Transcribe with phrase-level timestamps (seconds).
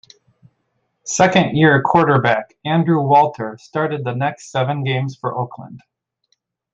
[1.05, 5.81] Second-year quarterback Andrew Walter started the next seven games for Oakland.